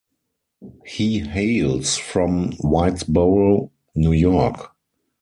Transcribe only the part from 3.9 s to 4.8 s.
New York.